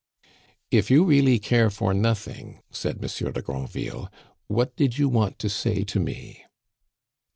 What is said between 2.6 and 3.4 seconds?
said Monsieur